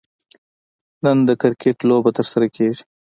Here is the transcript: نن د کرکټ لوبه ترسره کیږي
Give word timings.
نن 1.03 1.17
د 1.27 1.29
کرکټ 1.41 1.77
لوبه 1.89 2.11
ترسره 2.17 2.47
کیږي 2.55 2.83